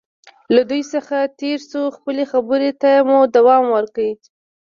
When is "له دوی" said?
0.53-0.83